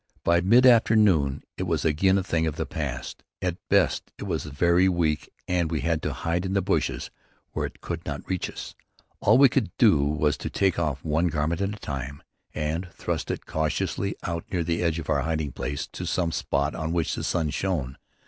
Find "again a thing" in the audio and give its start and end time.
1.85-2.47